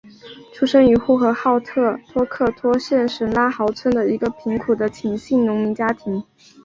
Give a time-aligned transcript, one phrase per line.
[0.51, 6.23] 出生于呼和浩特市托克托县什拉毫村一个贫苦的秦姓农民家庭。